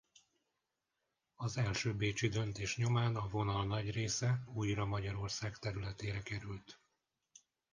Az 1.35 1.57
első 1.57 1.95
bécsi 1.95 2.27
döntés 2.27 2.77
nyomán 2.77 3.15
a 3.15 3.27
vonal 3.27 3.65
nagy 3.65 3.91
része 3.91 4.43
újra 4.53 4.85
Magyarország 4.85 5.57
területére 5.57 6.21
került. 6.21 6.79